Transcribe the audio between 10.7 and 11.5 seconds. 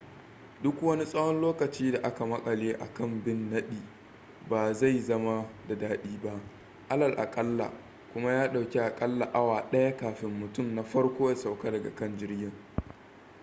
na farko ya